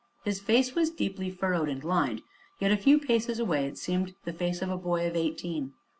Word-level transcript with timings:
His 0.25 0.39
face 0.39 0.73
was 0.73 0.89
deeply 0.89 1.29
furrowed 1.29 1.69
and 1.69 1.83
lined, 1.83 2.23
yet 2.59 2.71
a 2.71 2.75
few 2.75 2.97
paces 2.97 3.37
away 3.37 3.67
it 3.67 3.77
seemed 3.77 4.15
the 4.25 4.33
face 4.33 4.63
of 4.63 4.71
a 4.71 4.75
boy 4.75 5.05
of 5.05 5.15
eighteen. 5.15 5.73